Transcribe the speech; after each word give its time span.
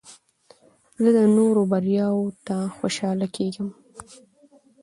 زه 1.01 1.09
د 1.17 1.19
نورو 1.37 1.61
بریاوو 1.71 2.35
ته 2.45 2.55
خوشحاله 2.75 3.27
کېږم. 3.35 3.69